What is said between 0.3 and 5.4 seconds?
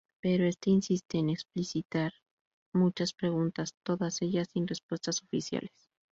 este insiste en explicitar muchas preguntas, todas ellas sin respuestas